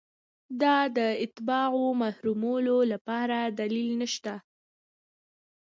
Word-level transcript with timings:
دا 0.61 0.77
د 0.97 0.99
اتباعو 1.23 1.83
محرومولو 2.01 2.77
لپاره 2.91 3.37
دلیل 3.59 3.89
نشته. 4.01 4.33